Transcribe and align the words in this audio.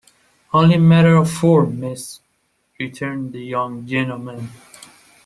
"Only 0.51 0.77
a 0.77 0.79
matter 0.79 1.15
of 1.15 1.29
form, 1.29 1.79
miss," 1.79 2.21
returned 2.79 3.33
the 3.33 3.43
young 3.45 3.85
gentleman. 3.85 4.49